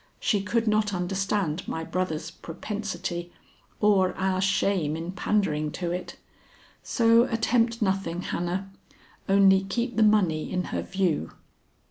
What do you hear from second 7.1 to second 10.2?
attempt nothing, Hannah. Only keep the